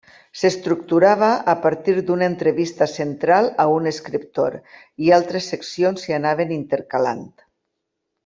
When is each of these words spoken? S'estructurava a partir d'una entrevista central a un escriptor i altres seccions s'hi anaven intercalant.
S'estructurava 0.41 1.27
a 1.51 1.53
partir 1.65 1.93
d'una 2.07 2.29
entrevista 2.31 2.87
central 2.93 3.51
a 3.65 3.67
un 3.75 3.89
escriptor 3.93 4.57
i 5.07 5.13
altres 5.21 5.51
seccions 5.55 6.07
s'hi 6.07 6.17
anaven 6.19 6.57
intercalant. 6.57 7.25